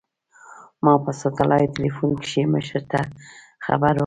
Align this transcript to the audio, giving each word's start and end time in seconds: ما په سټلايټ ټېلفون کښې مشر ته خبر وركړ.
ما 0.83 0.93
په 1.03 1.11
سټلايټ 1.21 1.69
ټېلفون 1.77 2.11
کښې 2.23 2.43
مشر 2.53 2.81
ته 2.91 2.99
خبر 3.65 3.91
وركړ. 3.95 3.99